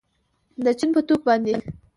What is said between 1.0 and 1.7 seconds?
توکو باندې